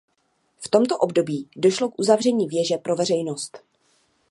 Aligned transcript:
V 0.59 0.67
tomto 0.69 0.97
období 0.97 1.49
došlo 1.55 1.89
k 1.89 1.99
uzavření 1.99 2.47
věže 2.47 2.77
pro 2.77 2.95
veřejnost. 2.95 3.57